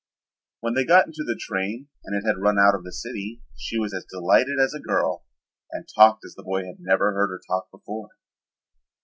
When 0.61 0.73
they 0.73 0.83
got 0.83 1.05
into 1.05 1.23
the 1.23 1.37
train 1.39 1.87
and 2.05 2.15
it 2.19 2.25
had 2.27 2.41
run 2.41 2.57
out 2.57 2.73
of 2.73 2.83
the 2.83 2.91
city 2.91 3.43
she 3.55 3.77
was 3.77 3.93
as 3.93 4.03
delighted 4.05 4.57
as 4.59 4.73
a 4.73 4.79
girl 4.79 5.25
and 5.71 5.87
talked 5.87 6.25
as 6.25 6.33
the 6.33 6.41
boy 6.41 6.63
had 6.65 6.77
never 6.79 7.13
heard 7.13 7.27
her 7.29 7.41
talk 7.47 7.69
before. 7.69 8.07